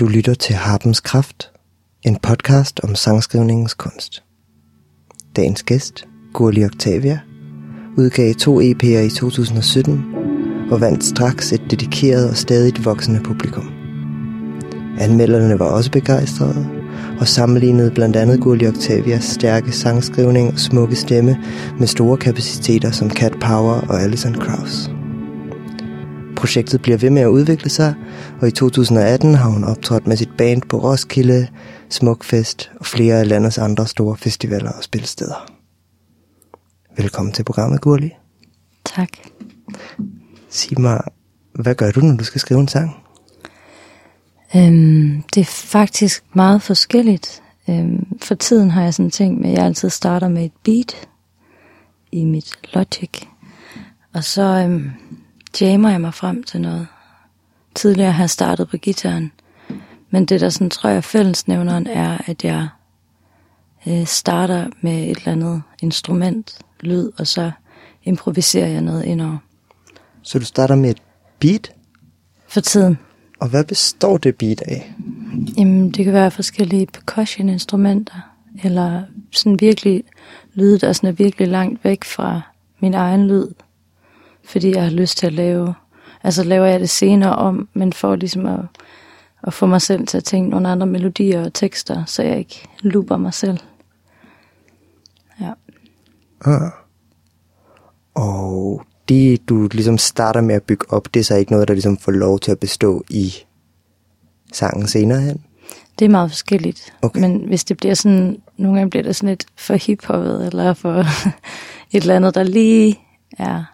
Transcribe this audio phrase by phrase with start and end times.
[0.00, 1.50] Du lytter til Harpens Kraft,
[2.02, 4.22] en podcast om sangskrivningens kunst.
[5.36, 7.20] Dagens gæst, Gurli Octavia,
[7.96, 10.04] udgav to EP'er i 2017
[10.70, 13.70] og vandt straks et dedikeret og stadigt voksende publikum.
[15.00, 16.68] Anmelderne var også begejstrede
[17.20, 21.36] og sammenlignede blandt andet Gurli Octavias stærke sangskrivning og smukke stemme
[21.78, 24.95] med store kapaciteter som Cat Power og Alison Krauss.
[26.36, 27.94] Projektet bliver ved med at udvikle sig,
[28.40, 31.48] og i 2018 har hun optrådt med sit band på Roskilde,
[31.90, 35.52] Smukfest og flere af landets andre store festivaler og spilsteder.
[36.96, 38.10] Velkommen til programmet, Gurli.
[38.84, 39.08] Tak.
[40.48, 41.00] Sig mig,
[41.54, 42.96] hvad gør du, når du skal skrive en sang?
[44.56, 47.42] Øhm, det er faktisk meget forskelligt.
[47.68, 51.08] Øhm, for tiden har jeg sådan ting med, at jeg altid starter med et beat
[52.12, 53.10] i mit Logic.
[54.14, 54.90] Og så øhm,
[55.60, 56.86] jammer jeg mig frem til noget.
[57.74, 59.32] Tidligere har jeg startet på gitaren.
[60.10, 62.68] Men det der sådan, tror jeg fællesnævneren er, at jeg
[63.88, 67.50] øh, starter med et eller andet instrument, lyd, og så
[68.04, 69.38] improviserer jeg noget indover.
[70.22, 71.02] Så du starter med et
[71.40, 71.72] beat,
[72.48, 72.98] For tiden.
[73.40, 74.94] og hvad består det beat af?
[75.58, 78.34] Jamen, det kan være forskellige percussion-instrumenter,
[78.64, 80.04] eller sådan virkelig
[80.54, 82.40] lyde, der sådan er virkelig langt væk fra
[82.80, 83.46] min egen lyd,
[84.46, 85.74] fordi jeg har lyst til at lave,
[86.22, 88.60] altså laver jeg det senere om, men for ligesom at,
[89.42, 92.68] at få mig selv til at tænke nogle andre melodier og tekster, så jeg ikke
[92.80, 93.58] looper mig selv.
[95.40, 95.52] Ja.
[96.44, 96.70] Ah.
[98.14, 101.74] Og det, du ligesom starter med at bygge op, det er så ikke noget, der
[101.74, 103.34] ligesom får lov til at bestå i
[104.52, 105.44] sangen senere hen?
[105.98, 106.94] Det er meget forskelligt.
[107.02, 107.20] Okay.
[107.20, 110.98] Men hvis det bliver sådan, nogle gange bliver det sådan lidt for hiphoppet, eller for
[111.92, 112.98] et eller andet, der lige
[113.38, 113.64] er,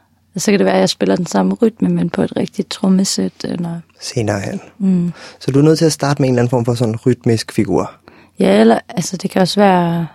[0.41, 3.33] så kan det være, at jeg spiller den samme rytme, men på et rigtigt trommesæt,
[3.45, 4.61] eller Senere hen.
[4.79, 5.13] Mm.
[5.41, 7.01] Så du er nødt til at starte med en eller anden form for sådan en
[7.07, 7.91] rytmisk figur.
[8.39, 10.07] Ja, eller, altså det kan også være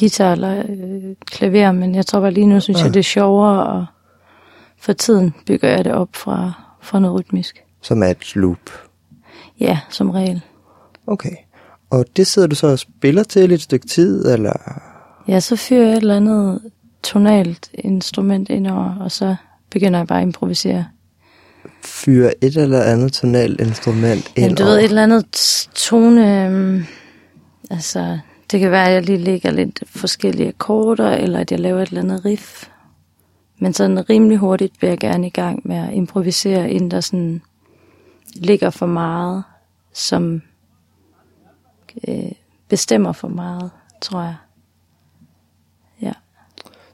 [0.00, 2.84] guitar eller øh, klaver, men jeg tror bare lige nu, synes Ja.
[2.84, 3.86] jeg, det er sjovere, og
[4.80, 6.52] for tiden bygger jeg det op fra,
[6.82, 7.62] fra noget rytmisk.
[7.82, 8.70] som er et loop.
[9.60, 10.40] Ja, som regel.
[11.06, 11.36] Okay.
[11.90, 14.52] Og det sidder du så og spiller til et stykke tid, eller...
[15.28, 16.60] Ja, så fyrer jeg et eller andet
[17.02, 19.36] tonalt instrument indover, og så
[19.74, 20.86] begynder jeg bare at improvisere.
[21.82, 25.26] fyre et eller andet tonalt instrument ind Jamen, du ved, et eller andet
[25.74, 26.46] tone...
[26.46, 26.84] øhm,
[27.70, 28.18] altså,
[28.50, 31.88] det kan være, at jeg lige lægger lidt forskellige akkorder, eller at jeg laver et
[31.88, 32.68] eller andet riff.
[33.58, 37.42] Men sådan rimelig hurtigt vil jeg gerne i gang med at improvisere, inden der sådan
[38.34, 39.44] ligger for meget,
[39.92, 40.42] som
[42.08, 42.32] øh,
[42.68, 43.70] bestemmer for meget,
[44.00, 44.36] tror jeg.
[46.02, 46.12] Ja.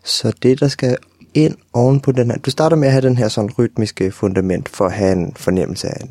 [0.04, 0.96] Så det, der skal
[1.34, 2.38] ind oven på den her...
[2.38, 5.88] Du starter med at have den her sådan rytmiske fundament, for at have en fornemmelse
[5.88, 6.08] af...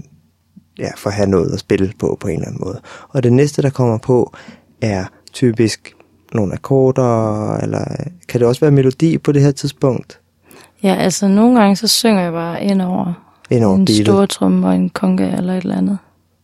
[0.79, 2.81] Ja, for at have noget at spille på, på en eller anden måde.
[3.09, 4.33] Og det næste, der kommer på,
[4.81, 5.95] er typisk
[6.33, 7.85] nogle akkorder, eller
[8.27, 10.19] kan det også være melodi på det her tidspunkt?
[10.83, 14.67] Ja, altså nogle gange så synger jeg bare ind over Ind over en stor tromme
[14.67, 15.97] og en konga eller et eller andet.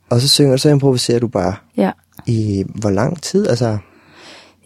[0.10, 1.92] Og så synger, så improviserer du bare Ja.
[2.26, 3.48] i hvor lang tid?
[3.48, 3.78] Altså,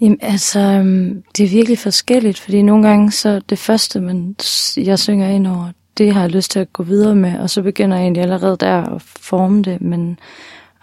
[0.01, 4.35] Jamen, altså, øhm, det er virkelig forskelligt, fordi nogle gange så det første, man,
[4.77, 7.61] jeg synger ind over, det har jeg lyst til at gå videre med, og så
[7.61, 10.19] begynder jeg egentlig allerede der at forme det, men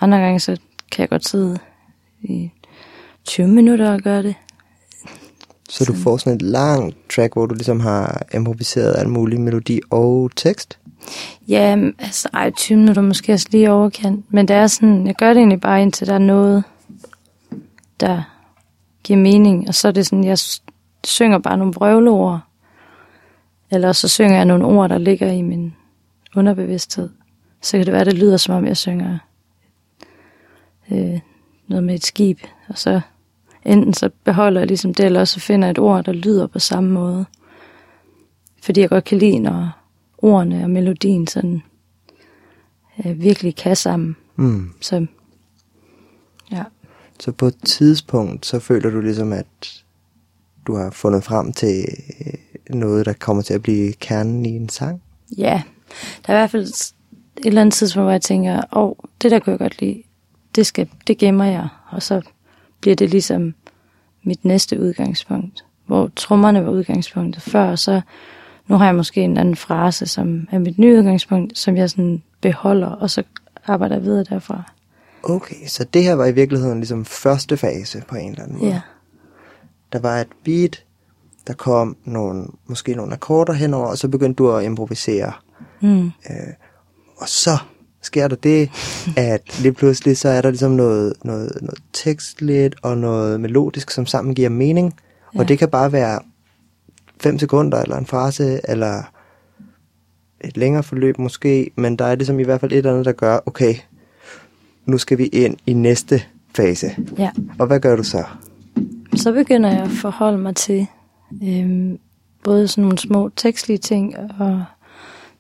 [0.01, 0.57] andre gange så
[0.93, 1.59] kan jeg godt sidde
[2.23, 2.51] i
[3.25, 4.35] 20 minutter og gøre det.
[5.69, 9.81] så du får sådan et langt track, hvor du ligesom har improviseret al mulig melodi
[9.91, 10.79] og tekst?
[11.49, 15.29] Ja, altså, ej, 20 minutter måske også lige overkant, men det er sådan, jeg gør
[15.29, 16.65] det egentlig bare indtil der er noget,
[18.01, 18.36] der
[19.07, 20.39] giver mening, og så er det sådan, jeg
[21.05, 22.41] synger bare nogle brøvleord,
[23.71, 25.75] eller så synger jeg nogle ord, der ligger i min
[26.37, 27.09] underbevidsthed.
[27.63, 29.19] Så kan det være, det lyder som om, jeg synger
[30.91, 31.21] øh,
[31.69, 33.01] noget med et skib, og så
[33.65, 36.59] enten så beholder jeg ligesom det, eller så finder jeg et ord, der lyder på
[36.59, 37.25] samme måde.
[38.63, 39.71] Fordi jeg godt kan lide, når
[40.19, 41.63] ordene og melodien sådan
[43.07, 44.17] øh, virkelig kan sammen.
[44.37, 44.73] Mm.
[44.81, 45.07] Så.
[47.21, 49.47] Så på et tidspunkt, så føler du ligesom, at
[50.67, 51.85] du har fundet frem til
[52.27, 55.03] øh, noget, der kommer til at blive kernen i en sang?
[55.39, 55.63] Ja,
[56.27, 56.93] der er i hvert fald et
[57.47, 60.03] eller andet tidspunkt, hvor jeg tænker, åh, oh, det der kunne jeg godt lide,
[60.55, 62.21] det, skal, det gemmer jeg, og så
[62.81, 63.55] bliver det ligesom
[64.23, 68.01] mit næste udgangspunkt, hvor trommerne var udgangspunktet før, og så
[68.67, 72.23] nu har jeg måske en anden frase, som er mit nye udgangspunkt, som jeg sådan
[72.41, 73.23] beholder, og så
[73.67, 74.73] arbejder jeg videre derfra.
[75.29, 78.71] Okay, så det her var i virkeligheden ligesom første fase på en eller anden måde.
[78.71, 78.81] Ja,
[79.93, 80.85] Der var et beat,
[81.47, 85.33] der kom nogle, måske nogle akkorder henover, og så begyndte du at improvisere.
[85.83, 86.11] mm.
[87.17, 87.59] Og så
[88.03, 88.71] sker der det,
[89.17, 94.07] at lige pludselig så er der ligesom noget, noget, noget tekstligt og noget melodisk, som
[94.07, 94.95] sammen giver mening.
[95.35, 95.39] Ja.
[95.39, 96.21] Og det kan bare være
[97.21, 99.03] fem sekunder, eller en frase, eller
[100.41, 103.13] et længere forløb måske, men der er ligesom i hvert fald et eller andet, der
[103.13, 103.75] gør, okay,
[104.87, 106.23] nu skal vi ind i næste
[106.57, 106.91] fase.
[107.19, 107.31] Ja.
[107.59, 108.25] Og hvad gør du så?
[109.15, 110.87] Så begynder jeg at forholde mig til
[111.43, 111.99] øhm,
[112.45, 114.65] både sådan nogle små tekstlige ting, og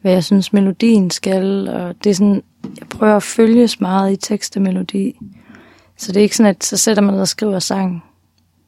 [0.01, 4.17] hvad jeg synes melodien skal, og det er sådan, jeg prøver at følges meget i
[4.17, 5.19] tekst og melodi.
[5.97, 8.05] Så det er ikke sådan, at så sætter man ned og skriver sang,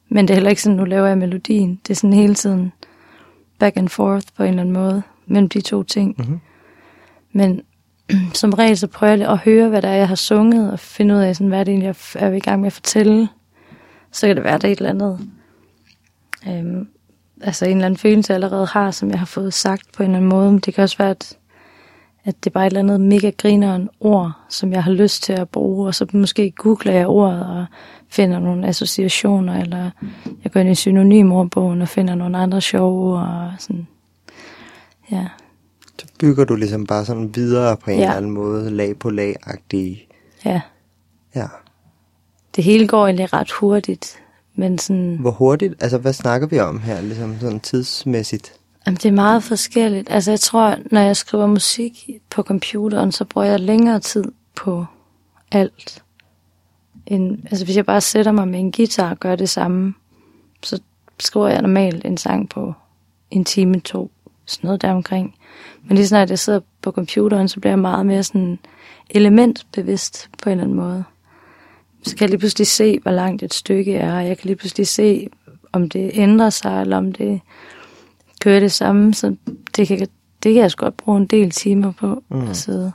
[0.09, 1.79] men det er heller ikke sådan, nu laver jeg melodien.
[1.87, 2.71] Det er sådan hele tiden
[3.59, 6.15] back and forth på en eller anden måde mellem de to ting.
[6.17, 6.39] Mhm.
[7.33, 7.61] Men
[8.33, 11.15] som regel så prøver jeg at høre, hvad der er, jeg har sunget, og finde
[11.15, 13.29] ud af, sådan, hvad det egentlig er, jeg er i gang med at fortælle.
[14.11, 15.19] Så kan det være, at der er et eller andet,
[16.47, 16.87] øhm,
[17.41, 20.09] altså en eller anden følelse, jeg allerede har, som jeg har fået sagt på en
[20.09, 20.51] eller anden måde.
[20.51, 21.37] Men det kan også være, at,
[22.23, 25.33] at det er bare et eller andet mega grineren ord, som jeg har lyst til
[25.33, 27.65] at bruge, og så måske googler jeg ordet og
[28.09, 29.89] finder nogle associationer, eller
[30.43, 33.87] jeg går ind i synonymordbogen og finder nogle andre sjove ord, og sådan,
[35.11, 35.25] ja.
[35.99, 38.03] Så bygger du ligesom bare sådan videre på en Ja.
[38.03, 40.07] eller anden måde, lag på lag-agtig.
[40.45, 40.61] Ja,
[41.35, 41.47] Ja.
[42.55, 44.19] det hele går egentlig ret hurtigt,
[44.55, 48.53] men sådan, Hvor hurtigt, altså hvad snakker vi om her, ligesom sådan tidsmæssigt?
[48.85, 50.11] jamen, det er meget forskelligt.
[50.11, 54.23] Altså jeg tror, når jeg skriver musik på computeren, så bruger jeg længere tid
[54.55, 54.85] på
[55.51, 56.03] alt.
[57.05, 59.93] End, altså hvis jeg bare sætter mig med en guitar og gør det samme,
[60.63, 60.79] så
[61.19, 62.73] skriver jeg normalt en sang på
[63.31, 64.11] en time, to,
[64.49, 65.35] sådan noget deromkring.
[65.87, 68.59] Men lige snart jeg sidder på computeren, så bliver jeg meget mere sådan
[69.09, 71.03] elementbevidst på en eller anden måde.
[72.03, 74.55] Så kan jeg lige pludselig se, hvor langt et stykke er, og jeg kan lige
[74.55, 75.29] pludselig se,
[75.71, 77.41] om det ændrer sig, eller om det
[78.41, 79.13] kører det samme.
[79.13, 79.35] Så
[79.75, 79.99] det kan,
[80.43, 82.47] det kan jeg sgu godt bruge en del timer på mm.
[82.47, 82.91] at sidde.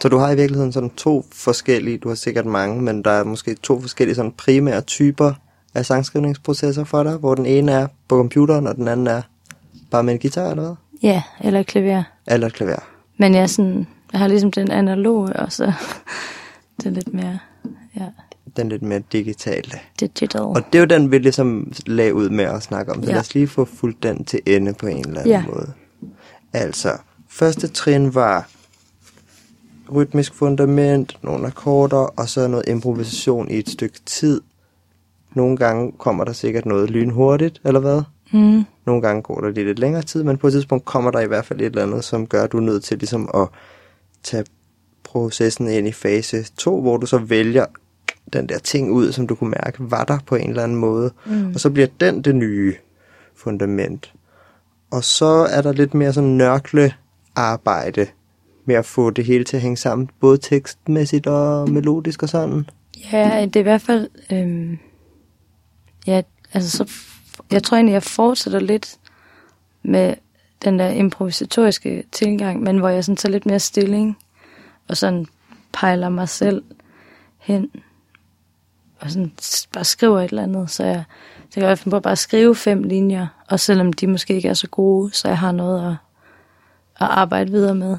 [0.00, 3.24] Så du har i virkeligheden sådan to forskellige, du har sikkert mange, men der er
[3.24, 5.32] måske to forskellige sådan primære typer
[5.74, 9.22] af sangskrivningsprocesser for dig, hvor den ene er på computeren, og den anden er
[9.92, 10.74] bare med en guitar eller hvad?
[11.02, 12.02] Ja, eller klaver.
[12.26, 12.78] Eller et klaver.
[13.18, 15.64] Men jeg, er sådan, jeg har ligesom den analoge, og så
[16.78, 17.38] det er lidt mere
[17.96, 18.04] ja,
[18.56, 19.70] Den lidt mere digitale.
[20.00, 20.40] digital.
[20.40, 23.02] Og det er jo den, vi ligesom lagde ud med at snakke om.
[23.02, 23.12] Så Ja.
[23.14, 25.44] lad os lige få fuldt den til ende på en eller anden Ja.
[25.46, 25.72] måde.
[26.52, 26.92] Altså,
[27.28, 28.48] første trin var
[29.94, 34.40] rytmisk fundament, nogle akkorder, og så noget improvisation i et stykke tid.
[35.34, 38.02] Nogle gange kommer der sikkert noget lynhurtigt, eller hvad?
[38.32, 41.20] Mm, Nogle gange går der lige lidt længere tid, men på et tidspunkt kommer der
[41.20, 43.48] i hvert fald et eller andet, som gør, at du er nødt til ligesom at
[44.22, 44.44] tage
[45.04, 47.66] processen ind i fase 2, hvor du så vælger
[48.32, 51.12] den der ting ud, som du kunne mærke var der på en eller anden måde.
[51.26, 51.52] Mm.
[51.54, 52.74] Og så bliver den det nye
[53.36, 54.14] fundament.
[54.90, 56.94] Og så er der lidt mere sådan nørkle
[57.36, 58.06] arbejde
[58.64, 62.66] med at få det hele til at hænge sammen, både tekstmæssigt og melodisk og sådan.
[63.12, 64.08] ja, det er i hvert fald...
[64.32, 64.78] Øhm,
[66.06, 66.92] ja, altså så...
[67.52, 68.96] Jeg tror egentlig, jeg fortsætter lidt
[69.82, 70.14] med
[70.64, 74.18] den der improvisatoriske tilgang, men hvor jeg sådan tager lidt mere stilling,
[74.88, 75.26] og sådan
[75.72, 76.62] pejler mig selv
[77.38, 77.70] hen,
[79.00, 79.32] og sådan
[79.72, 81.04] bare skriver et eller andet, så jeg,
[81.50, 84.48] så jeg kan finde på bare at skrive fem linjer, og selvom de måske ikke
[84.48, 85.92] er så gode, så jeg har noget at,
[87.00, 87.98] at arbejde videre med.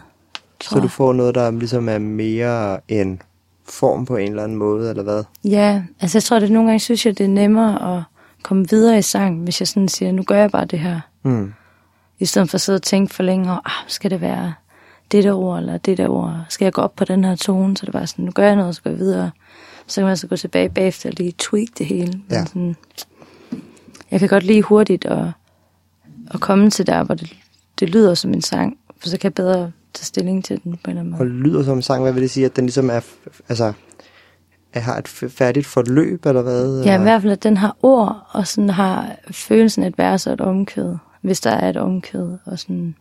[0.61, 3.21] Så du får noget, der ligesom er mere en
[3.69, 5.23] form på en eller anden måde, eller hvad?
[5.44, 8.03] Ja, altså jeg tror, at nogle gange synes jeg, det er nemmere at
[8.43, 11.00] komme videre i sang, hvis jeg sådan siger, nu gør jeg bare det her.
[11.23, 11.53] Mm.
[12.19, 14.53] I stedet for at sidde og tænke for længe, ah, skal det være
[15.12, 16.45] det der ord, eller det der ord?
[16.50, 17.77] Skal jeg gå op på den her tone?
[17.77, 19.31] Så det bare sådan, nu gør jeg noget, så går jeg videre.
[19.88, 22.12] Så kan man så gå tilbage bagefter og lige tweak det hele.
[22.13, 22.45] Men Ja.
[22.45, 22.75] Sådan,
[24.12, 25.25] jeg kan godt lide hurtigt at,
[26.33, 27.35] at komme til der, hvor det,
[27.79, 30.91] det lyder som en sang, for så kan jeg bedre tage stilling til den på
[30.91, 31.29] en eller anden Og måde.
[31.29, 33.00] lyder som en sang, hvad vil det sige, at den ligesom er,
[33.50, 33.73] altså,
[34.82, 36.84] har et færdigt forløb, eller hvad?
[36.84, 40.34] Ja, i hvert fald, at den har ord, og sådan har følelsen et vers og
[40.34, 42.96] et omkvæd, hvis der er et omkvæd, og sådan,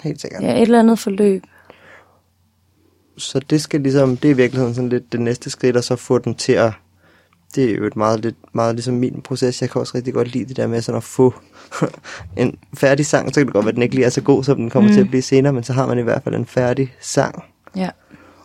[0.00, 0.42] Helt sikkert.
[0.42, 1.42] ja, et eller andet forløb.
[3.16, 5.96] Så det skal ligesom, det er i virkeligheden sådan lidt det næste skridt, og så
[5.96, 6.72] få den til at,
[7.54, 9.62] det er jo et meget, lidt, meget ligesom min proces.
[9.62, 11.34] Jeg kan også rigtig godt lide det der med sådan at få
[12.36, 13.28] en færdig sang.
[13.28, 14.90] Så kan det godt være, at den ikke lige er så god, som den kommer
[14.90, 14.94] mm.
[14.94, 17.44] til at blive senere, men så har man i hvert fald en færdig sang.
[17.76, 17.90] Ja,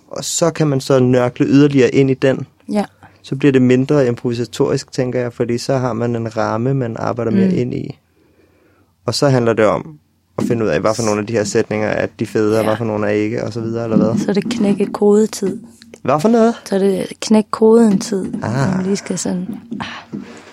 [0.07, 2.47] Og så kan man så nørkle yderligere ind i den.
[2.71, 2.85] ja,
[3.21, 7.31] Så bliver det mindre improvisatorisk, tænker jeg, fordi så har man en ramme, man arbejder
[7.31, 7.57] mere Mm.
[7.57, 7.99] ind i.
[9.05, 9.99] Og så handler det om
[10.37, 12.59] at finde ud af, hvad for nogle af de her sætninger er de fede, ja.
[12.59, 14.19] og hvad for nogle er ikke, og så videre, eller hvad.
[14.19, 15.57] så er det knække kodetid.
[16.03, 16.53] Hvad for noget?
[16.65, 18.67] Så er det knæk koden tid, Ah.
[18.69, 18.75] ah.
[18.77, 19.47] man lige skal sådan,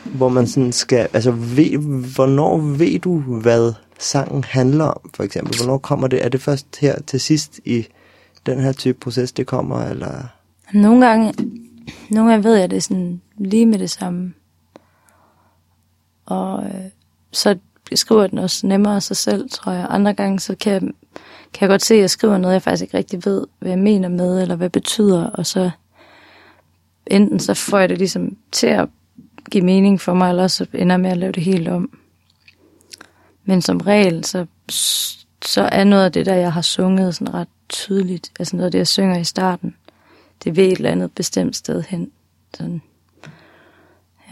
[0.05, 1.79] Hvor man sådan skal, altså ved,
[2.15, 5.57] hvornår ved du, hvad sangen handler om, for eksempel?
[5.57, 6.25] Hvornår kommer det?
[6.25, 7.87] Er det først her til sidst i
[8.47, 10.27] den her type proces, det kommer, eller...
[10.73, 11.35] Nogle gange,
[12.11, 14.35] nogle gange ved jeg det sådan lige med det samme.
[16.27, 16.85] Og øh,
[17.33, 17.59] så
[17.95, 19.87] skriver den også nemmere af sig selv, tror jeg.
[19.91, 20.81] Andre gange, så kan jeg,
[21.53, 23.79] kan jeg godt se, at jeg skriver noget, jeg faktisk ikke rigtig ved, hvad jeg
[23.79, 25.71] mener med, eller hvad det betyder, og så
[27.07, 28.89] enten så får jeg det ligesom til at
[29.51, 31.99] give mening for mig, eller så ender med at lave det helt om.
[33.45, 34.47] Men som regel, så,
[35.45, 38.73] så er noget af det, der jeg har sunget sådan ret tydeligt, altså noget af
[38.73, 39.77] det, jeg synger i starten,
[40.45, 42.11] det ved et eller andet bestemt sted hen.
[42.55, 42.83] Sådan.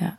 [0.00, 0.11] Ja.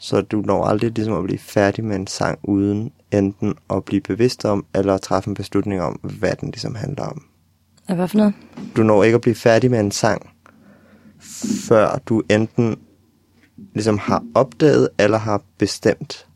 [0.00, 4.00] Så du når aldrig ligesom at blive færdig med en sang, uden enten at blive
[4.00, 7.22] bevidst om, eller at træffe en beslutning om, hvad den ligesom handler om.
[7.94, 8.34] Hvad for noget?
[8.76, 10.30] Du når ikke at blive færdig med en sang,
[11.68, 12.76] før du enten
[13.74, 16.26] ligesom har opdaget, eller har bestemt,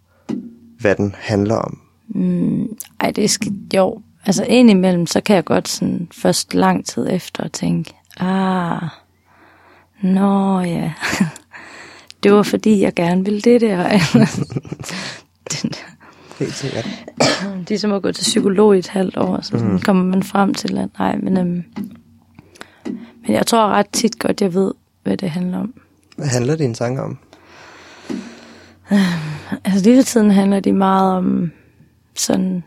[0.81, 1.81] hvad den handler om.
[2.09, 7.09] Mm, ej, det skal, jo, altså indimellem, så kan jeg godt sådan først lang tid
[7.11, 8.83] efter tænke, ah,
[10.03, 10.93] nå ja,
[12.23, 13.89] det var fordi, jeg gerne ville det der.
[16.39, 16.89] Helt sikkert.
[17.69, 19.81] det er som at gå til psykolog i et halvt år, så sådan mm.
[19.81, 21.65] kommer man frem til, at nej, men, øhm,
[23.27, 25.75] men jeg tror ret tit godt, jeg ved, hvad det handler om.
[26.17, 27.19] Hvad handler din sang om?
[29.65, 31.51] Altså lige for tiden handler de meget om
[32.15, 32.65] sådan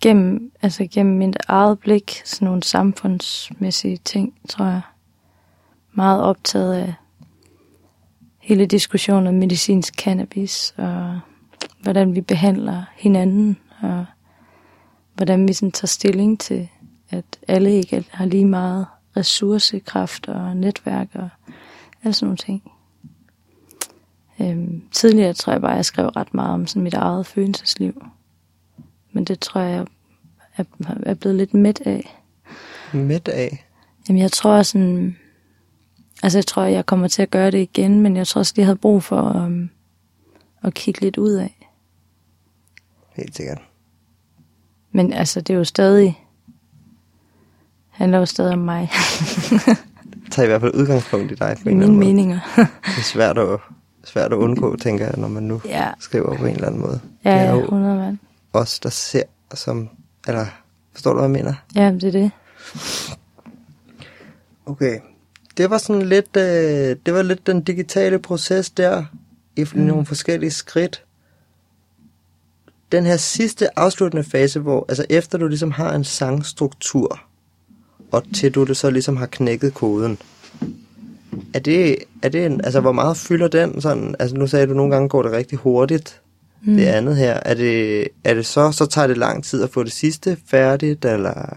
[0.00, 4.80] gennem, altså gennem mit eget blik, sådan nogle samfundsmæssige ting, tror jeg.
[5.92, 6.94] Meget optaget af
[8.38, 11.20] hele diskussionen om medicinsk cannabis, og
[11.82, 14.06] hvordan vi behandler hinanden, og
[15.14, 16.68] hvordan vi sådan tager stilling til,
[17.10, 21.28] at alle ikke har lige meget ressourcekraft og netværk og
[22.04, 22.72] alle sådan nogle ting.
[24.40, 28.04] Øhm, tidligere tror jeg bare, at jeg skrev ret meget om sådan mit eget følelsesliv.
[29.12, 29.86] Men det tror jeg,
[30.58, 30.66] jeg
[31.02, 32.22] er blevet lidt midt af.
[32.92, 33.66] Midt af?
[34.08, 35.16] Jamen jeg tror sådan...
[36.22, 38.66] Altså jeg tror, jeg kommer til at gøre det igen, men jeg tror også, jeg
[38.66, 39.70] havde brug for um,
[40.62, 41.68] at kigge lidt ud af.
[43.16, 43.58] Helt sikkert.
[44.92, 46.24] Men altså, det er jo stadig...
[47.88, 48.90] handler jo stadig om mig.
[50.30, 51.56] Tag i hvert fald udgangspunkt i dig.
[51.62, 52.38] På Mine meninger.
[52.56, 53.60] det er svært at,
[54.04, 55.90] svært at undgå, tænker jeg, når man nu ja.
[56.00, 57.00] skriver på en eller anden måde.
[57.24, 58.18] Ja, ja 100 mand.
[58.52, 59.22] Os, der ser
[59.54, 59.88] som...
[60.28, 60.46] Eller,
[60.92, 61.54] forstår du, hvad jeg mener?
[61.74, 62.30] Ja, det er det.
[64.66, 65.00] Okay.
[65.56, 69.04] Det var sådan lidt, øh, det var lidt den digitale proces der,
[69.56, 69.80] i mm.
[69.80, 71.04] nogle forskellige skridt.
[72.92, 77.20] Den her sidste afsluttende fase, hvor, altså efter du ligesom har en sangstruktur,
[78.12, 80.18] og til du det så ligesom har knækket koden,
[81.54, 84.74] er det, er det en, altså hvor meget fylder den sådan, altså nu sagde du,
[84.74, 86.20] nogle gange går det rigtig hurtigt,
[86.62, 86.76] mm.
[86.76, 89.82] det andet her, er det, er det så, så tager det lang tid at få
[89.82, 91.56] det sidste færdigt, eller?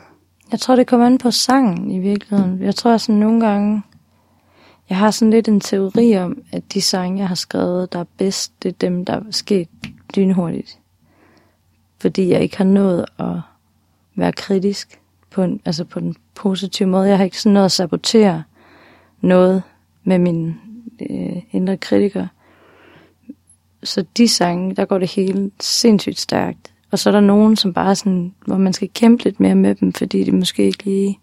[0.51, 2.61] Jeg tror, det kommer an på sangen i virkeligheden.
[2.61, 3.81] Jeg tror sådan nogle gange,
[4.89, 8.05] jeg har sådan lidt en teori om, at de sange, jeg har skrevet, der er
[8.17, 9.67] bedst, det er dem, der er sket
[10.15, 10.79] dynhurtigt.
[11.99, 13.35] Fordi jeg ikke har nået at
[14.15, 14.99] være kritisk
[15.31, 17.09] på en, altså på den positive måde.
[17.09, 18.43] Jeg har ikke sådan noget at sabotere
[19.21, 19.63] noget
[20.03, 20.55] med min
[21.09, 22.27] øh, indre kritiker.
[23.83, 26.73] Så de sange, der går det hele sindssygt stærkt.
[26.91, 29.75] Og så er der nogen, som bare sådan, hvor man skal kæmpe lidt mere med
[29.75, 31.19] dem, fordi de måske ikke lige...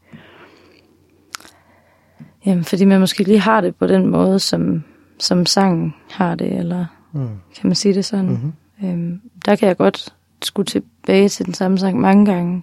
[2.47, 4.85] Jamen, fordi man måske lige har det på den måde, som,
[5.19, 7.29] som sangen har det, eller mm.
[7.55, 8.31] kan man sige det sådan.
[8.31, 8.88] Mm-hmm.
[8.88, 12.62] Øhm, der kan jeg godt skulle tilbage til den samme sang mange gange.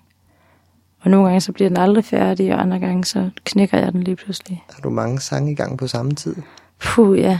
[0.99, 4.03] Og nogle gange så bliver den aldrig færdig, og andre gange så knækker jeg den
[4.03, 4.63] lige pludselig.
[4.73, 6.35] Har du mange sange i gang på samme tid?
[6.79, 7.39] Puh, ja.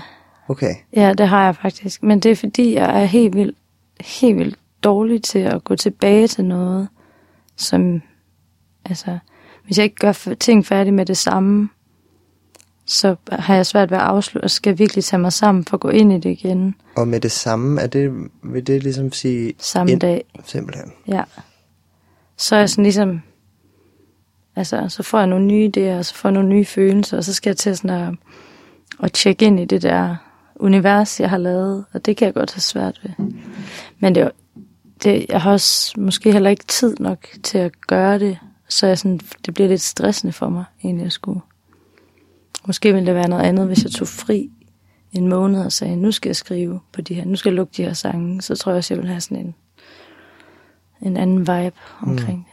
[0.50, 0.76] Okay.
[0.96, 2.04] Ja, det har jeg faktisk.
[2.04, 3.58] Men det er fordi, jeg er helt vildt,
[4.02, 6.88] helt vildt dårlig til at gå tilbage til noget,
[7.56, 8.02] som,
[8.86, 9.20] altså,
[9.66, 11.70] hvis jeg ikke gør ting færdig med det samme,
[12.86, 15.82] så har jeg svært ved at afslutte, og skal virkelig tage mig sammen for at
[15.82, 16.76] gå ind i det igen.
[16.96, 19.54] Og med det samme, er det, vil det ligesom sige...
[19.58, 20.24] Samme ind, dag.
[20.46, 20.94] Simpelthen.
[21.08, 21.24] Ja.
[22.38, 23.22] Så er jeg sådan ligesom,
[24.56, 27.24] altså, så får jeg nogle nye idéer, og så får jeg nogle nye følelser, og
[27.24, 28.14] så skal jeg til sådan at,
[29.04, 30.16] at tjekke ind i det der
[30.60, 33.26] univers, jeg har lavet, og det kan jeg godt have svært ved.
[34.00, 34.32] Men det,
[35.04, 38.98] det, jeg har også måske heller ikke tid nok til at gøre det, så jeg
[38.98, 41.42] sådan, det bliver lidt stressende for mig, egentlig at skulle.
[42.68, 44.52] Måske ville det være noget andet, hvis jeg tog fri
[45.12, 47.74] en måned og sagde, nu skal jeg skrive på de her, nu skal jeg lukke
[47.78, 49.56] de her sange, så tror jeg også, jeg vil have sådan en,
[51.02, 52.48] en anden vibe omkring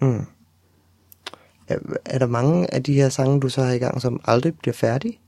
[0.00, 0.08] mm.
[0.08, 0.18] det.
[0.18, 0.26] Mm.
[1.68, 4.58] Er, er der mange af de her sange, du så har i gang, som aldrig
[4.58, 5.18] bliver færdige?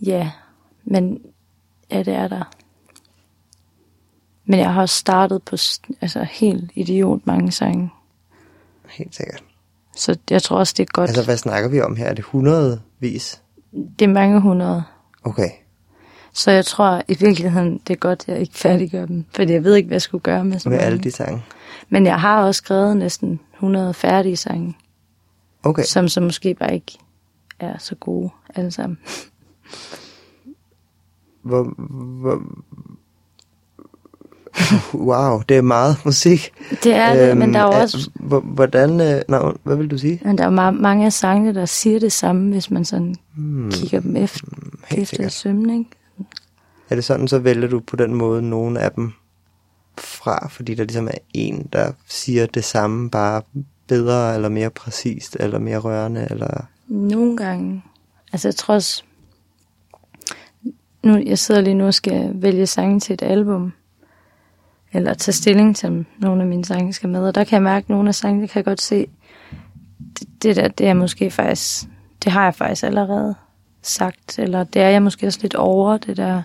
[0.00, 0.30] Ja,
[0.84, 1.18] men
[1.90, 2.50] ja, det er der.
[4.44, 5.56] Men jeg har også startet på
[6.00, 7.90] altså, helt idiot mange sange.
[8.90, 9.44] Helt sikkert.
[9.96, 11.10] Så jeg tror også, det er godt.
[11.10, 12.06] Altså, hvad snakker vi om her?
[12.06, 13.42] Er det hundredvis?
[13.98, 14.82] Det er mange hundrede.
[15.24, 15.48] Okay.
[16.32, 19.24] Så jeg tror i virkeligheden, det er godt, at jeg ikke færdiggør dem.
[19.34, 20.86] Fordi jeg ved ikke, hvad jeg skulle gøre med sådan Med nogle.
[20.86, 21.42] alle de sange?
[21.88, 24.76] Men jeg har også skrevet næsten 100 færdige sange,
[25.62, 25.82] Okay.
[25.82, 26.98] som så måske bare ikke
[27.60, 28.98] er så gode alle sammen.
[31.42, 31.62] Hvor,
[32.20, 32.42] hvor...
[34.94, 36.52] Wow, det er meget musik.
[36.84, 39.00] Det er det, men der er er- også hvor- Hvordan...
[39.00, 40.20] øh, Nå, hvad vil du sige?
[40.24, 43.70] men der er ma- mange af sangene, der siger det samme, hvis man sådan hmm.
[43.70, 44.46] kigger dem efter,
[44.86, 45.90] Helt efter ikke?
[46.90, 49.12] Er det sådan, så vælger du på den måde nogle af dem
[49.98, 53.42] fra, fordi der ligesom er en, der siger det samme, bare
[53.88, 56.66] bedre, eller mere præcist, eller mere rørende, eller...
[56.88, 57.82] Nogle gange.
[58.32, 59.04] Altså jeg tror også,
[61.02, 63.72] nu, jeg sidder lige nu og skal vælge sange til et album,
[64.92, 67.84] eller tage stilling til, nogle af mine sange skal med, og der kan jeg mærke,
[67.84, 69.06] at nogle af sangene kan jeg godt se,
[70.18, 71.88] det, det der, det er måske faktisk,
[72.24, 73.34] det har jeg faktisk allerede
[73.82, 76.42] sagt, eller det er jeg måske også lidt over, det der,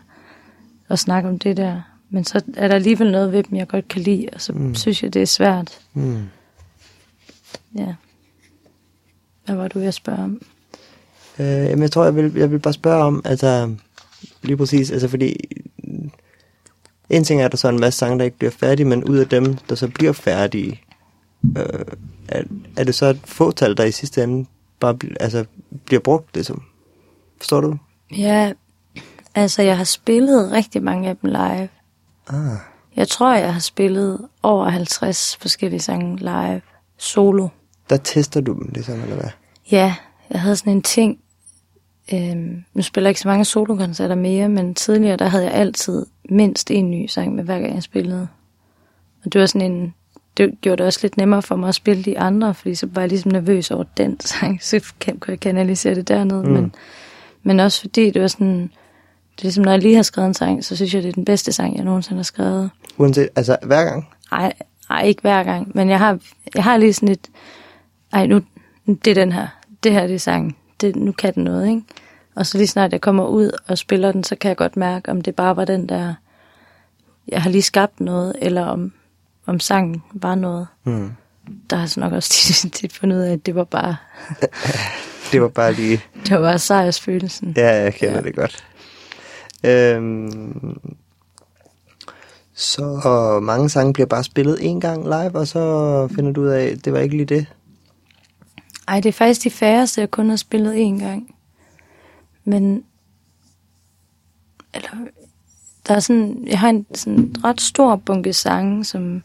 [0.89, 1.81] at snakke om det der.
[2.09, 4.75] Men så er der alligevel noget ved dem, jeg godt kan lide, og så mm.
[4.75, 5.79] synes jeg, det er svært.
[5.93, 6.23] Hmm.
[7.75, 7.93] Ja.
[9.45, 10.41] Hvad var du at spørge om?
[11.39, 11.45] Øh,
[11.81, 13.75] jeg tror, jeg vil, jeg vil bare spørge om, altså,
[14.41, 15.35] lige præcis, altså fordi,
[17.09, 19.03] en ting er, at der så er en masse sange, der ikke bliver færdige, men
[19.03, 20.81] ud af dem, der så bliver færdige,
[21.57, 21.63] øh,
[22.27, 22.43] er,
[22.77, 24.45] er det så et fåtal, der i sidste ende
[24.79, 25.45] bare bl- altså,
[25.85, 26.61] bliver brugt, ligesom?
[27.37, 27.77] Forstår du?
[28.17, 28.53] Ja,
[29.35, 31.69] altså jeg har spillet rigtig mange af dem live.
[32.27, 32.57] Ah,
[32.95, 36.61] Jeg tror, jeg har spillet over 50 forskellige sange live,
[36.97, 37.47] solo.
[37.89, 39.29] der tester du dem, ligesom, eller hvad?
[39.71, 39.95] Ja,
[40.29, 41.19] jeg havde sådan en ting.
[42.13, 46.05] Øhm, nu spiller jeg ikke så mange solokoncerter mere, men tidligere der havde jeg altid
[46.29, 48.27] mindst en ny sang med hver gang jeg spillede.
[49.25, 49.93] Og det var sådan en,
[50.37, 53.01] det gjorde det også lidt nemmere for mig at spille de andre, fordi så var
[53.01, 56.43] jeg ligesom nervøs over den sang, så kan- kunne jeg kanalisere det dernede.
[56.43, 56.49] Mm.
[56.51, 56.75] Men,
[57.43, 60.33] men også fordi det var sådan, det er ligesom når jeg lige har skrevet en
[60.33, 62.69] sang, så synes jeg, det er den bedste sang, jeg nogensinde har skrevet.
[62.97, 64.07] Uanset, altså hver gang?
[64.31, 64.53] Ej,
[64.89, 66.19] ej, ikke hver gang, men jeg har,
[66.55, 67.27] jeg har lige sådan et,
[68.13, 68.41] ej, nu,
[68.85, 69.47] det er den her,
[69.83, 71.81] det her det er sangen, det, nu kan den noget, ikke?
[72.35, 75.11] Og så lige snart jeg kommer ud og spiller den, så kan jeg godt mærke,
[75.11, 76.13] om det bare var den der,
[77.27, 78.91] jeg har lige skabt noget, eller om,
[79.45, 80.67] om sangen var noget.
[80.83, 81.11] Hmm.
[81.69, 83.95] Der har så nok også tit, tit fundet ud af, at det var bare,
[85.31, 86.01] Det var bare lige...
[86.23, 87.53] det var bare sejrsfølelsen.
[87.57, 88.15] Ja, jeg kender.
[88.15, 88.21] Ja.
[88.21, 88.63] det godt.
[89.63, 90.79] Øhm,
[92.53, 96.65] så mange sange bliver bare spillet en gang live, og så finder du ud af,
[96.65, 97.45] at det var ikke lige det.
[98.87, 101.35] Ej, det er faktisk de færreste, jeg kun har spillet én gang.
[102.43, 102.83] Men...
[104.73, 104.89] Eller...
[105.87, 106.47] Der er sådan...
[106.47, 109.23] Jeg har en sådan ret stor bunke sange, som,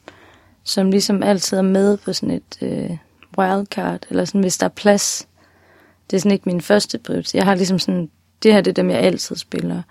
[0.64, 2.96] som ligesom altid er med på sådan et øh,
[3.38, 5.28] wildcard, eller sådan, hvis der er plads.
[6.10, 7.34] Det er sådan ikke min første prioritet.
[7.34, 8.10] Jeg har ligesom sådan...
[8.42, 9.82] Det her det er dem, jeg altid spiller.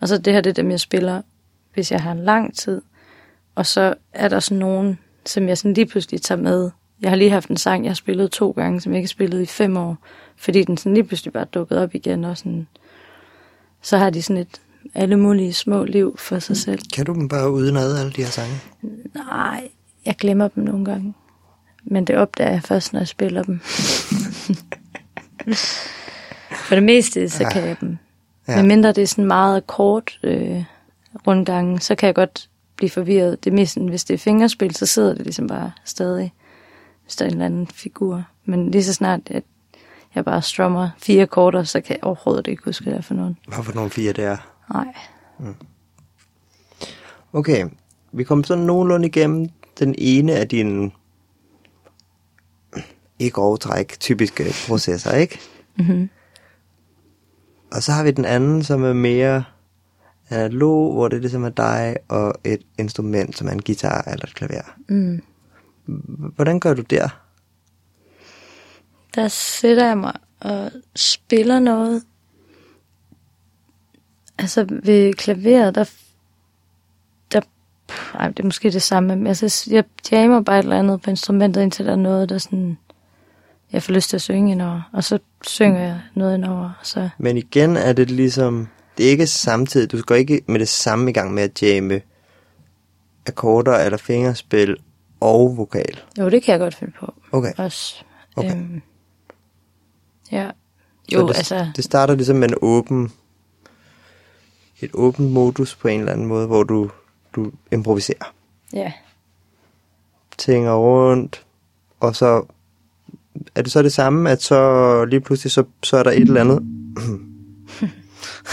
[0.00, 1.22] Og så det her det er dem, jeg spiller,
[1.74, 2.82] hvis jeg har en lang tid.
[3.54, 6.70] Og så er der sådan nogen, som jeg sådan lige pludselig tager med.
[7.02, 9.10] Jeg har lige haft en sang, jeg har spillet to gange, som jeg ikke har
[9.10, 9.96] spillet i fem år.
[10.36, 12.24] Fordi den sådan lige pludselig bare dukket op igen.
[12.24, 12.66] Og sådan,
[13.82, 14.60] så har de sådan et
[14.94, 16.80] alle mulige små liv for sig selv.
[16.94, 18.54] Kan du dem bare udenad, alle de her sange?
[19.14, 19.68] Nej,
[20.06, 21.14] jeg glemmer dem nogle gange.
[21.84, 23.60] Men det opdager jeg først, når jeg spiller dem.
[26.68, 27.98] For det meste, så kan jeg dem.
[28.48, 28.52] Ja.
[28.52, 28.58] Ja.
[28.58, 30.64] Men mindre det er sådan meget kort øh,
[31.26, 33.44] rundgange, så kan jeg godt blive forvirret.
[33.44, 36.32] Det er mest, hvis det er fingerspil, så sidder det ligesom bare stadig,
[37.10, 38.24] hvis der er en eller anden figur.
[38.44, 39.42] Men lige så snart, at
[40.14, 43.14] jeg bare strummer fire korter, så kan jeg overhovedet ikke huske, hvad det er for
[43.14, 43.38] nogen.
[43.48, 44.36] Hvad for nogle fire det er?
[44.72, 44.94] Nej.
[47.32, 47.66] Okay,
[48.12, 50.90] vi kom sådan nogenlunde igennem den ene af dine
[53.18, 55.40] ikke overtræk typiske processer, ikke?
[55.76, 56.10] Mm-hmm.
[57.72, 59.44] Og så har vi den anden, som er mere
[60.30, 64.34] analog, hvor det ligesom er dig og et instrument, som er en guitar eller et
[64.34, 64.76] klaver.
[64.88, 65.22] Mm.
[66.36, 67.08] Hvordan gør du der?
[69.14, 72.02] Der sætter jeg mig og spiller noget.
[74.38, 75.90] Altså ved klaveret, der...
[77.32, 77.40] der
[78.14, 79.16] ej, det er måske det samme.
[79.16, 82.38] Men altså, jeg jammer bare et eller andet på instrumentet, indtil der er noget, der
[82.38, 82.78] sådan...
[83.72, 84.90] Jeg får lyst til at synge indover.
[84.92, 86.70] Og så synger jeg noget indover.
[86.82, 90.68] Så, Men igen er det ligesom, det er ikke samtidig, du går ikke med det
[90.68, 92.00] samme i gang med at jamme
[93.26, 94.76] akkorder eller fingerspil
[95.20, 96.00] og vokal.
[96.18, 97.14] jo, det kan jeg godt finde på.
[97.32, 97.52] Okay.
[97.56, 98.04] Også.
[98.36, 98.56] Okay.
[98.56, 98.82] Øhm,
[100.32, 100.50] ja.
[101.08, 101.70] Så Jo, det, altså...
[101.76, 103.12] det starter ligesom med en åben,
[104.80, 106.90] et åbent modus på en eller anden måde, hvor du,
[107.36, 108.34] du improviserer.
[108.72, 108.92] Ja.
[110.38, 111.46] Tænker rundt,
[112.00, 112.44] og så
[113.54, 116.40] er det så det samme, at så lige pludselig, så, så er der et eller
[116.40, 116.62] andet,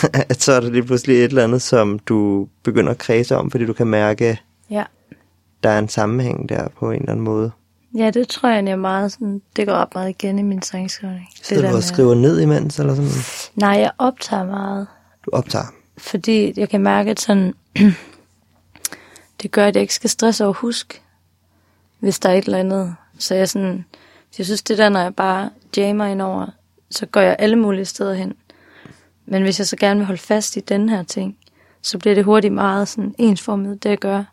[0.29, 3.51] at så er der lige pludselig et eller andet, som du begynder at kredse om,
[3.51, 4.83] fordi du kan mærke, Ja.
[5.63, 7.51] Der er en sammenhæng der på en eller anden måde.
[7.97, 10.61] Ja, det tror jeg, jeg er meget sådan, det går op meget igen i min
[10.61, 11.27] sangskrivning.
[11.37, 13.09] Det Sidder der du og med- skriver ned imens, eller sådan?
[13.55, 14.87] Nej, jeg optager meget,
[15.25, 15.65] Du optager.
[15.97, 17.53] fordi jeg kan mærke, at sådan,
[19.41, 21.01] det gør, at jeg ikke skal stresse over husk,
[21.99, 22.95] hvis der er et eller andet.
[23.17, 23.85] Så jeg sådan,
[24.37, 26.47] jeg synes det der, når jeg bare jammer ind over,
[26.91, 28.33] så går jeg alle mulige steder hen.
[29.25, 31.37] Men hvis jeg så gerne vil holde fast i den her ting,
[31.81, 34.23] så bliver det hurtigt meget sådan ensformet, det jeg gør.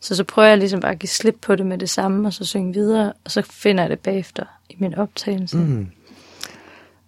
[0.00, 2.32] Så så prøver jeg ligesom bare at give slip på det med det samme, og
[2.32, 5.56] så synge videre, og så finder jeg det bagefter i min optagelse.
[5.56, 5.86] Mm.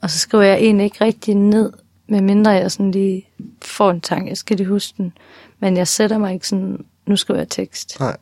[0.01, 1.73] Og så skriver jeg egentlig ikke rigtig ned,
[2.09, 3.29] medmindre jeg sådan lige
[3.63, 5.13] får en tanke, jeg skal lige huske den.
[5.61, 8.01] Men jeg sætter mig ikke sådan, nu skriver jeg tekst.
[8.01, 8.17] Nej.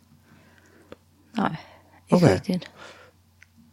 [1.37, 1.57] Nej,
[2.13, 2.35] ikke Okay.
[2.35, 2.71] rigtigt.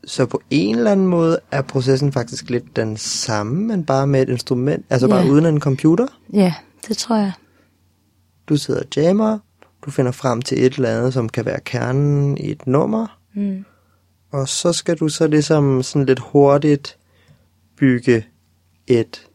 [0.07, 4.21] Så på en eller anden måde er processen faktisk lidt den samme, men bare med
[4.21, 5.29] et instrument, altså bare Ja.
[5.31, 6.07] uden en computer.
[6.33, 6.53] Ja,
[6.87, 7.31] det tror jeg.
[8.49, 9.39] Du sidder og jammer,
[9.85, 13.65] du finder frem til et eller andet, som kan være kernen i et nummer, Mm.
[14.31, 16.97] og så skal du så ligesom sådan lidt hurtigt
[17.77, 18.25] bygge
[18.87, 19.27] et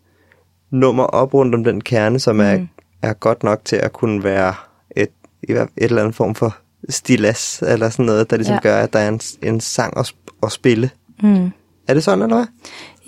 [0.71, 2.69] nummer op rundt om den kerne, som er, Mm.
[3.03, 4.55] er godt nok til at kunne være
[4.97, 5.09] et,
[5.43, 6.57] et eller andet form for
[6.89, 8.61] stilas, eller sådan noget, der ligesom Ja.
[8.61, 10.91] gør, at der er en, en sang at, at spille.
[11.23, 11.51] Mm.
[11.89, 12.47] Er det sådan, eller hvad?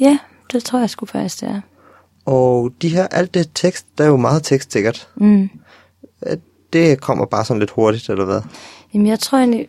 [0.01, 0.19] Ja,
[0.53, 1.61] det tror jeg sgu faktisk, det er.
[2.25, 5.09] Og de her, alt det tekst, der er jo meget tekst sikkert.
[5.17, 5.51] Mm.
[6.73, 8.41] Det kommer bare sådan lidt hurtigt, eller hvad?
[8.95, 9.69] Jamen, jeg tror egentlig,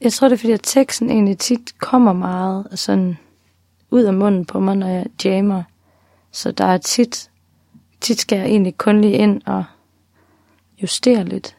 [0.00, 3.16] jeg tror det er, fordi at teksten egentlig tit kommer meget sådan
[3.90, 5.62] ud af munden på mig, når jeg jammer.
[6.32, 7.30] Så der er tit,
[8.00, 9.64] tit skal jeg egentlig kun lige ind og
[10.82, 11.56] justere lidt.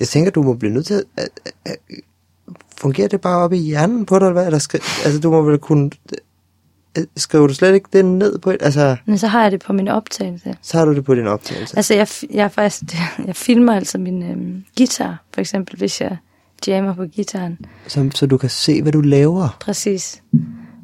[0.00, 1.04] Jeg tænker, du må blive nødt til at...
[1.16, 1.76] at, at, at
[2.82, 4.46] fungerer det bare op i hjernen på dig, eller hvad?
[4.46, 5.90] Eller skri, altså, du må vel kunne...
[6.98, 8.56] øh, Skriver du slet ikke det ned på et...
[8.62, 10.56] Altså, Men så har jeg det på min optagelse.
[10.62, 11.76] så har du det på din optagelse.
[11.76, 12.82] Altså, jeg, jeg, faktisk,
[13.26, 16.16] jeg filmer altså min øhm, guitar, for eksempel, hvis jeg
[16.66, 17.58] jammer på gitaren.
[17.86, 19.56] Så, så du kan se, hvad du laver.
[19.60, 20.22] Præcis.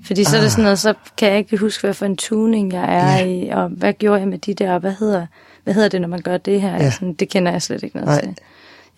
[0.05, 2.73] Fordi så er det sådan noget, så kan jeg ikke huske, hvad for en tuning
[2.73, 3.25] jeg er Ja.
[3.25, 5.27] i, og hvad gjorde jeg med de der, og hvad hedder,
[5.65, 6.73] hvad hedder det, når man gør det her?
[6.73, 6.91] Ja.
[6.91, 8.21] Sådan, det kender jeg slet ikke noget Nej.
[8.21, 8.35] til.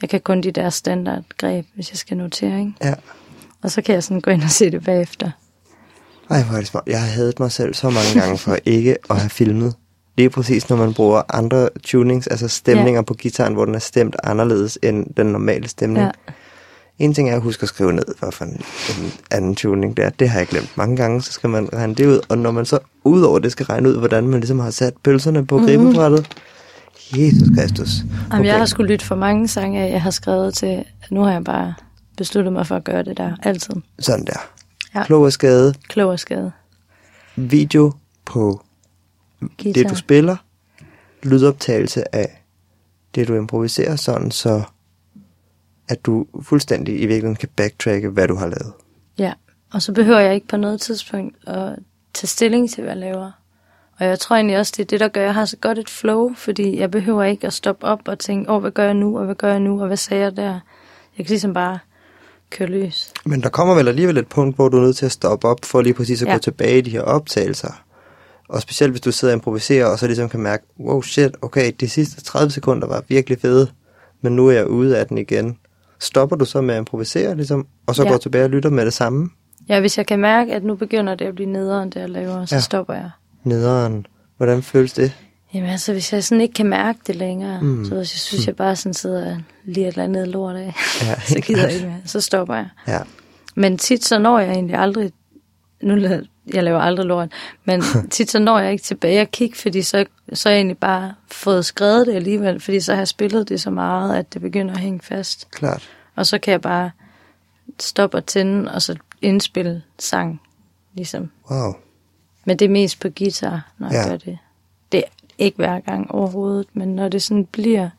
[0.03, 2.73] Jeg kan kun de der standardgreb, hvis jeg skal notere, ikke?
[2.85, 2.95] Ja.
[3.63, 5.31] Og så kan jeg sådan gå ind og se det bagefter.
[6.31, 6.85] Ej, hvor er det smart.
[6.87, 9.75] Jeg har hadet mig selv så mange gange for ikke at have filmet.
[10.17, 13.03] Lige præcis, når man bruger andre tunings, altså stemninger ja.
[13.03, 16.05] på gitaren, hvor den er stemt anderledes end den normale stemning.
[16.05, 16.11] Ja.
[16.99, 20.05] En ting er at huske at skrive ned, hvad for en, en anden tuning det
[20.05, 20.11] er.
[20.11, 22.21] Det har jeg glemt mange gange, så skal man regne det ud.
[22.29, 25.47] Og når man så udover det skal regne ud, hvordan man ligesom har sat pølserne
[25.47, 26.29] på gribebrættet.
[27.17, 27.89] Jesus Kristus.
[28.33, 31.45] Jamen, jeg har sgu lyttet for mange sange, jeg har skrevet til, nu har jeg
[31.45, 31.75] bare
[32.17, 33.75] besluttet mig for at gøre det der, altid.
[33.99, 34.51] Sådan der.
[34.95, 35.05] Ja.
[35.05, 35.75] Klog og skade.
[35.89, 36.53] Klog og skade.
[37.37, 37.93] Video
[38.25, 38.65] på
[39.41, 39.73] Guitar.
[39.73, 40.37] det, du spiller.
[41.23, 42.43] Lydoptagelse af
[43.15, 44.63] det, du improviserer, sådan så
[45.89, 48.73] at du fuldstændig i virkeligheden kan backtracke, hvad du har lavet.
[49.19, 49.33] Ja,
[49.73, 51.79] og så behøver jeg ikke på noget tidspunkt at
[52.15, 53.31] tage stilling til, hvad jeg laver.
[53.99, 55.79] Og jeg tror egentlig også, det er det, der gør, at jeg har så godt
[55.79, 58.85] et flow, fordi jeg behøver ikke at stoppe op og tænke, åh, oh, hvad gør
[58.85, 60.61] jeg nu, og hvad gør jeg nu, og hvad sagde jeg der?
[61.19, 61.79] Jeg kan ligesom bare
[62.51, 63.13] køre løs.
[63.25, 65.65] Men der kommer vel alligevel et punkt, hvor du er nødt til at stoppe op,
[65.65, 66.33] for lige præcis at ja.
[66.33, 67.83] Gå tilbage i de her optagelser.
[68.49, 71.73] Og specielt hvis du sidder og improviserer, og så ligesom kan mærke, wow shit, okay,
[71.81, 73.71] de sidste 30 sekunder var virkelig fede,
[74.23, 75.59] men nu er jeg ude af den igen.
[76.01, 78.11] Stopper du så med at improvisere, ligesom, og så ja.
[78.11, 79.31] Går tilbage og lytter med det samme?
[79.69, 82.45] Ja, hvis jeg kan mærke, at nu begynder det at blive nederen, det jeg laver,
[82.45, 82.61] så ja.
[82.61, 83.11] stopper jeg.
[83.45, 84.07] Nederen.
[84.37, 85.13] Hvordan føles det?
[85.55, 87.67] Jamen altså, hvis jeg sådan ikke kan mærke det længere, Mm.
[87.69, 87.85] mm.
[87.85, 91.21] så hvis jeg synes, jeg bare sådan sidder lige et eller andet lort af, Ja,
[91.35, 92.01] så gider jeg ikke mere.
[92.05, 92.69] Så stopper jeg.
[92.89, 92.99] Ja.
[93.55, 95.13] Men tit så når jeg egentlig aldrig,
[95.83, 97.29] nu la- jeg laver aldrig lort,
[97.65, 100.79] men tit så når jeg ikke tilbage og kigge, fordi så, så har jeg egentlig
[100.79, 104.43] bare fået skrevet det alligevel, fordi så har jeg spillet det så meget, at det
[104.43, 105.51] begynder at hænge fast.
[105.51, 105.89] Klart.
[106.17, 106.91] Og så kan jeg bare
[107.81, 110.41] stoppe og tænde, og så indspille sang,
[110.95, 111.31] ligesom.
[111.51, 111.73] Wow.
[112.45, 114.11] Men det er mest på guitar, når jeg Ja.
[114.11, 114.39] gør det.
[115.41, 117.91] Ikke hver gang overhovedet, men når det sådan bliver...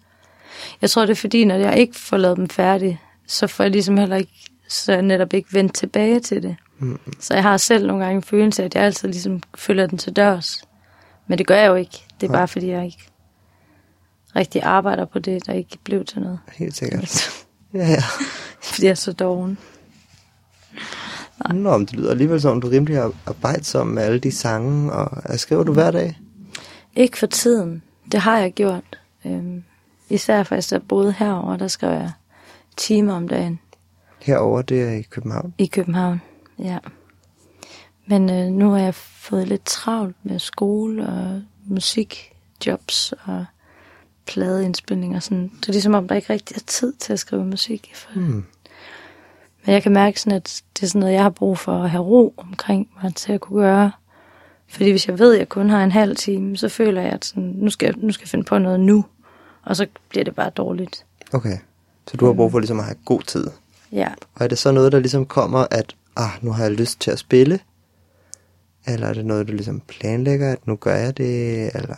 [0.82, 3.72] Jeg tror, det er fordi, når jeg ikke får lavet dem færdige, så får jeg
[3.72, 4.32] ligesom heller ikke,
[4.70, 6.56] så jeg netop ikke vendt tilbage til det.
[6.80, 7.00] Mm.
[7.20, 9.98] Så jeg har selv nogle gange en følelse af, at jeg altid ligesom følger den
[9.98, 10.64] til dørs.
[11.28, 12.04] Men det gør jeg jo ikke.
[12.22, 12.40] Det er Nej.
[12.40, 13.08] bare fordi, jeg ikke
[14.36, 16.40] rigtig arbejder på det, der ikke blev til noget.
[16.54, 17.30] Helt sikkert.
[17.74, 18.02] Ja, ja.
[18.64, 19.58] fordi jeg er så doven.
[21.54, 25.40] Nå, men det lyder alligevel som, du rimelig ar- arbejdsom med alle de sange, og
[25.40, 26.18] skriver du hver dag?
[26.96, 27.84] Ikke for tiden.
[28.12, 29.00] Det har jeg gjort.
[29.26, 29.64] Øhm,
[30.10, 32.12] især faktisk, da jeg boede herover, der skrev jeg
[32.78, 33.60] timer om dagen
[34.22, 35.54] Herover det er i København.
[35.58, 36.22] i København.
[36.60, 36.78] Ja.
[38.06, 43.46] Men øh, nu har jeg fået lidt travlt med skole og musikjobs og
[44.26, 45.20] pladeindspilninger.
[45.20, 45.52] Sådan.
[45.60, 47.92] Det er ligesom om, der ikke rigtig er tid til at skrive musik.
[47.96, 48.12] For.
[48.14, 48.46] Hmm.
[49.66, 51.90] Men jeg kan mærke, sådan, at det er sådan noget, jeg har brug for at
[51.90, 53.92] have ro omkring mig til at kunne gøre.
[54.72, 57.26] Fordi hvis jeg ved, at jeg kun har en halv time, så føler jeg, at
[57.26, 59.06] sådan, nu, skal nu skal jeg finde på noget nu.
[59.64, 61.06] Og så bliver det bare dårligt.
[61.34, 61.58] Okay.
[62.08, 63.48] Så du har brug for ligesom at have god tid.
[63.92, 67.00] Ja, Og er det så noget, der ligesom kommer, at ah, nu har jeg lyst
[67.02, 67.60] til at spille?
[68.88, 71.72] Eller er det noget, du ligesom planlægger, at nu gør jeg det?
[71.76, 71.96] Eller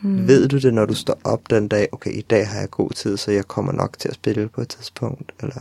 [0.00, 0.28] hmm.
[0.28, 2.90] ved du det, når du står op den dag, okay, i dag har jeg god
[2.90, 5.32] tid, så jeg kommer nok til at spille på et tidspunkt?
[5.40, 5.60] Eller?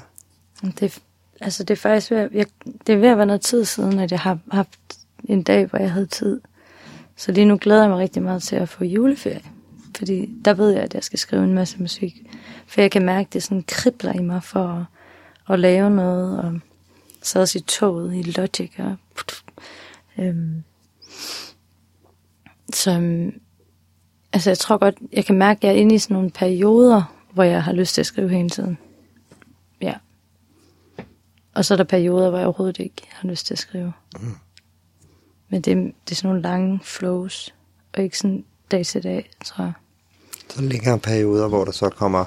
[0.80, 1.00] det,
[1.42, 2.46] altså det er faktisk ved, jeg,
[2.88, 4.80] det er ved at være noget tid siden, at jeg har haft
[5.24, 6.42] en dag, hvor jeg havde tid.
[7.16, 9.42] Så lige nu glæder jeg mig rigtig meget til at få juleferie.
[9.98, 12.22] Fordi der ved jeg, at jeg skal skrive en masse musik.
[12.68, 14.86] For jeg kan mærke, at det sådan kribler i mig for at,
[15.54, 16.40] at lave noget.
[16.40, 16.60] Og
[17.22, 18.72] så også i toget i Logic.
[18.78, 18.96] Og,
[20.18, 20.64] øhm,
[22.74, 22.92] så
[24.34, 27.16] altså jeg tror godt, jeg kan mærke, at jeg er inde i sådan nogle perioder,
[27.34, 28.78] hvor jeg har lyst til at skrive hele tiden.
[29.82, 29.94] Ja.
[31.54, 33.94] Og så er der perioder, hvor jeg overhovedet ikke har lyst til at skrive.
[34.20, 34.36] Mm.
[35.52, 37.54] Men det, det er sådan nogle lange flows,
[37.94, 39.74] og ikke sådan dag til dag, tror jeg.
[40.50, 42.26] Så længere perioder, hvor der så kommer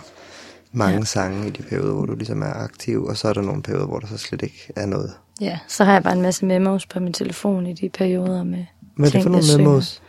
[0.72, 1.04] mange Ja.
[1.04, 3.86] sange i de perioder, hvor du ligesom er aktiv, og så er der nogle perioder,
[3.86, 5.12] hvor der så slet ikke er noget.
[5.40, 8.64] Ja, så har jeg bare en masse memos på min telefon i de perioder med
[8.96, 10.02] Hvad er det for nogle memos?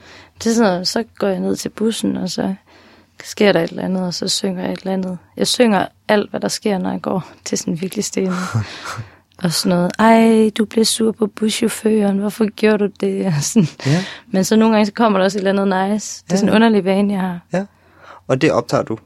[0.44, 2.56] Det er sådan noget, så går jeg ned til bussen, og så
[3.24, 5.18] sker der et eller andet, og så synger jeg et eller andet.
[5.38, 8.34] Jeg synger alt, hvad der sker, når jeg går til sådan virkelig stille.
[9.44, 13.26] og sådan noget, ej, du blev sur på buschaufføren, hvorfor gjorde du det?
[13.26, 13.68] Og sådan.
[13.86, 14.04] Ja.
[14.32, 16.24] Men så nogle gange, så kommer der også et eller andet nice.
[16.24, 16.38] Det er Ja.
[16.38, 17.40] sådan en underlig vane, jeg har.
[17.54, 17.66] Ja.
[18.28, 18.98] Og det optager du?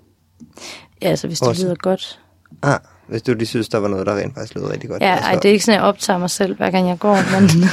[1.01, 1.63] Ja, altså hvis det Også.
[1.65, 2.19] lyder godt.
[2.61, 5.01] Ah, hvis du lige synes, der var noget, der rent faktisk lød rigtig godt.
[5.01, 7.17] Ja, ej, det er ikke sådan, at jeg optager mig selv, hver gang jeg går,
[7.39, 7.69] men,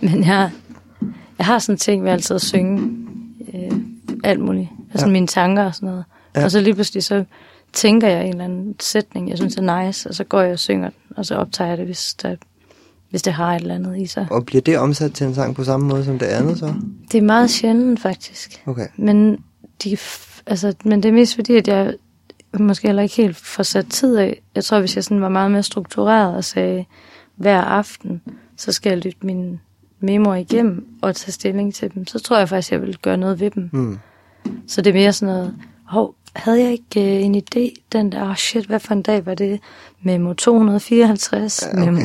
[0.10, 0.50] men jeg,
[1.38, 2.82] jeg har sådan en ting ved altid at synge
[3.54, 3.70] øh,
[4.24, 4.68] alt muligt.
[4.90, 5.12] Altså Ja.
[5.12, 6.04] mine tanker og sådan noget.
[6.36, 6.44] Ja.
[6.44, 7.24] Og så lige pludselig så
[7.72, 10.58] tænker jeg en eller anden sætning, jeg synes er nice, og så går jeg og
[10.58, 12.36] synger den, og så optager jeg det, hvis, der,
[13.10, 14.26] hvis det har et eller andet i sig.
[14.30, 16.74] Og bliver det omsat til en sang på samme måde som det andet så?
[17.12, 18.62] Det er meget sjældent faktisk.
[18.66, 18.86] Okay.
[18.96, 19.44] Men,
[19.84, 19.96] de,
[20.46, 21.94] altså, men det er mest fordi, at jeg
[22.58, 24.42] måske heller ikke helt får sat tid af.
[24.54, 26.84] Jeg tror, hvis jeg sådan var meget mere struktureret og sagde,
[27.36, 28.22] hver aften,
[28.56, 29.58] så skal jeg lytte mine
[30.00, 33.40] memoer igennem og tage stilling til dem, så tror jeg faktisk, jeg vil gøre noget
[33.40, 33.70] ved dem.
[33.72, 33.98] Mm.
[34.66, 38.28] Så det er mere sådan noget, hov, havde jeg ikke øh, en idé, den der,
[38.30, 39.60] oh shit, hvad for en dag var det?
[40.02, 41.62] Memo 254.
[41.62, 41.84] Ja, okay.
[41.92, 42.00] Memo.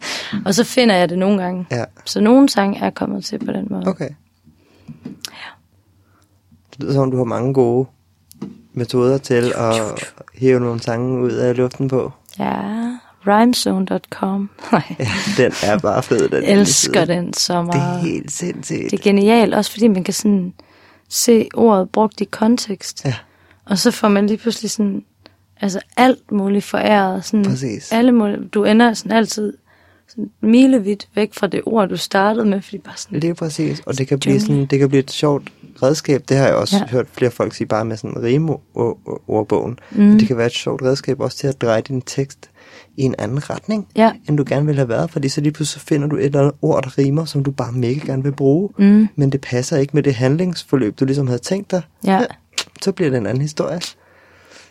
[0.46, 1.66] og så finder jeg det nogle gange.
[1.70, 3.82] Ja, Så nogle sange er kommet til på den måde.
[3.86, 4.08] okay.
[6.70, 7.86] Det lyder som om, du har mange gode
[8.72, 10.04] metoder til at
[10.34, 12.12] hæve nogle sange ud af luften på.
[12.38, 12.62] Ja,
[13.26, 14.50] rhymezone.com.
[14.72, 14.82] Ja,
[15.36, 18.00] den er bare fed, den jeg elsker den så Det er meget.
[18.00, 18.90] helt sindssygt.
[18.90, 20.52] Det er genialt, også fordi man kan sådan
[21.08, 23.04] se ordet brugt i kontekst.
[23.04, 23.14] Ja.
[23.64, 25.04] Og så får man lige pludselig sådan,
[25.60, 27.24] altså alt muligt foræret.
[27.24, 27.92] Sådan Præcis.
[27.92, 29.52] Alle mulige, du ender sådan altid
[30.08, 33.80] sådan milevidt væk fra det ord, du startede med, fordi bare sådan, Lige præcis.
[33.86, 36.22] Og det kan, blive sådan, det kan blive et sjovt redskab.
[36.28, 36.86] Det har jeg også Ja.
[36.86, 39.78] hørt flere folk sige, bare med sådan rime-ordbogen.
[39.90, 40.18] Mm.
[40.18, 42.50] Det kan være et sjovt redskab også til at dreje din tekst
[42.96, 44.12] i en anden retning, Ja.
[44.28, 45.10] end du gerne ville have været.
[45.10, 47.72] Fordi så lige pludselig finder du et eller andet ord, der rimer, som du bare
[47.72, 48.68] mega gerne vil bruge.
[48.78, 49.08] Mm.
[49.16, 51.82] Men det passer ikke med det handlingsforløb, du ligesom havde tænkt dig.
[52.04, 52.20] ja.
[52.82, 53.80] Så bliver det en anden historie.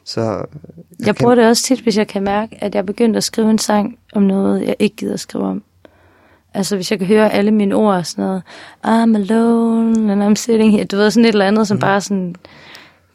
[0.03, 3.17] Så jeg, Jeg bruger det også tit, hvis jeg kan mærke, at jeg er begyndt
[3.17, 5.63] at skrive en sang om noget, jeg ikke gider at skrive om.
[6.53, 8.43] Altså hvis jeg kan høre alle mine ord og sådan noget,
[8.85, 11.81] I'm alone and I'm sitting here, du ved sådan et eller andet, som mm.
[11.81, 12.35] bare sådan,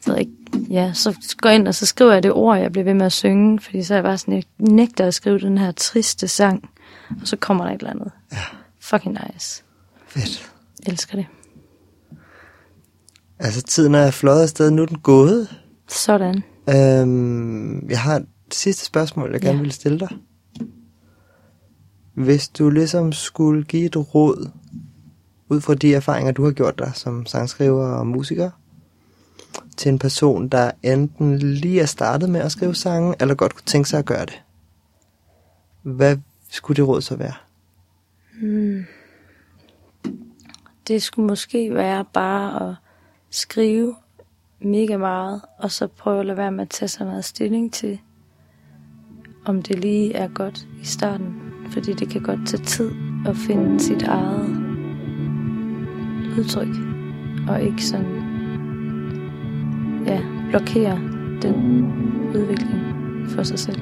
[0.05, 0.31] jeg ved ikke,
[0.69, 3.05] ja, så går jeg ind og så skriver jeg det ord, jeg bliver ved med
[3.05, 6.27] at synge, fordi så er jeg bare sådan, jeg nægter at skrive den her triste
[6.27, 6.69] sang,
[7.21, 8.11] og så kommer der et eller andet.
[8.31, 8.37] Ja.
[8.79, 9.63] Fucking nice.
[10.07, 10.51] Fedt.
[10.85, 11.25] Elsker det.
[13.39, 15.61] Altså tiden er fløjet afsted, nu er den gået.
[15.87, 16.43] Sådan.
[16.69, 19.61] Øhm, jeg har et sidste spørgsmål, jeg gerne Ja.
[19.61, 20.09] vil stille dig.
[22.13, 24.49] Hvis du ligesom skulle give et råd,
[25.49, 28.49] ud fra de erfaringer, du har gjort dig som sangskriver og musiker,
[29.77, 33.65] til en person, der enten lige er startet med at skrive sange, eller godt kunne
[33.65, 34.41] tænke sig at gøre det.
[35.81, 36.17] Hvad
[36.49, 37.33] skulle det råd så være?
[40.87, 42.75] Det skulle måske være bare at
[43.29, 43.95] skrive
[44.61, 47.99] mega meget, og så prøve at lade være med at tage så meget stilling til,
[49.45, 51.41] om det lige er godt i starten.
[51.71, 52.91] Fordi det kan godt tage tid
[53.27, 54.49] at finde sit eget
[56.37, 56.75] udtryk,
[57.49, 58.23] og ikke sådan,
[60.05, 60.99] ja, blokere
[61.41, 61.85] den
[62.35, 62.81] udvikling
[63.29, 63.79] for sig selv.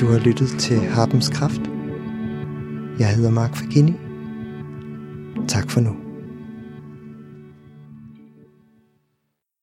[0.00, 1.60] Du har lyttet til Harpens Kraft.
[2.98, 3.94] Jeg hedder Mark Fagini.
[5.48, 6.05] Tak for nu.